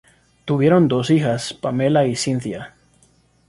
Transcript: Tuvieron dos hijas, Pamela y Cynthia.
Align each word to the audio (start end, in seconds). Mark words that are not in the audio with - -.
Tuvieron 0.45 0.87
dos 0.87 1.11
hijas, 1.11 1.53
Pamela 1.53 2.07
y 2.07 2.15
Cynthia. 2.15 2.73